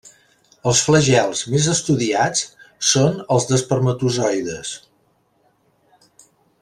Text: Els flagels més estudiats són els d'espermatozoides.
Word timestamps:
Els 0.69 0.79
flagels 0.85 1.43
més 1.55 1.67
estudiats 1.73 2.41
són 2.93 3.21
els 3.37 3.45
d'espermatozoides. 3.51 4.73